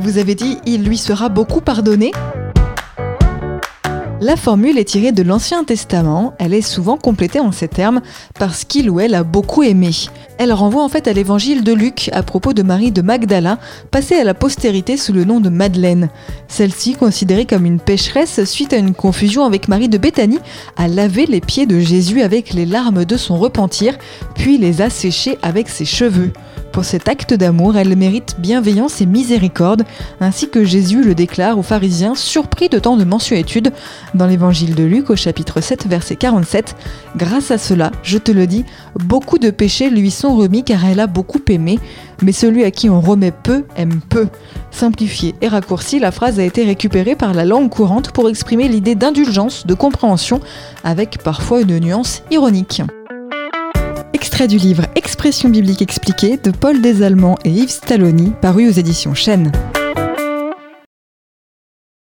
[0.00, 2.12] Vous avez dit il lui sera beaucoup pardonné
[4.22, 8.02] la formule est tirée de l'Ancien Testament, elle est souvent complétée en ces termes
[8.38, 9.92] parce qu'il ou elle a beaucoup aimé.
[10.36, 13.58] Elle renvoie en fait à l'évangile de Luc à propos de Marie de Magdala,
[13.90, 16.10] passée à la postérité sous le nom de Madeleine.
[16.48, 20.40] Celle-ci, considérée comme une pécheresse suite à une confusion avec Marie de Béthanie,
[20.76, 23.96] a lavé les pieds de Jésus avec les larmes de son repentir,
[24.34, 26.34] puis les a séchés avec ses cheveux.
[26.72, 29.82] Pour cet acte d'amour, elle mérite bienveillance et miséricorde,
[30.20, 33.72] ainsi que Jésus le déclare aux pharisiens surpris de tant de mensuétude
[34.14, 36.76] dans l'évangile de Luc au chapitre 7 verset 47.
[37.16, 41.00] Grâce à cela, je te le dis, beaucoup de péchés lui sont remis car elle
[41.00, 41.80] a beaucoup aimé,
[42.22, 44.28] mais celui à qui on remet peu aime peu.
[44.70, 48.94] Simplifiée et raccourcie, la phrase a été récupérée par la langue courante pour exprimer l'idée
[48.94, 50.40] d'indulgence, de compréhension,
[50.84, 52.82] avec parfois une nuance ironique
[54.46, 59.52] du livre Expression biblique expliquée de Paul Desallemands et Yves Stalloni, paru aux éditions Chênes.